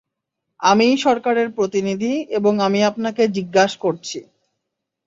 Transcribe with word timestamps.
আমিই 0.59 0.95
সরকারের 0.97 1.47
প্রতিনিধি 1.57 2.13
এবং 2.37 2.53
আমি 2.67 2.79
আপনাকে 2.83 3.23
জিজ্ঞাস 3.35 3.71
করছি। 3.83 4.19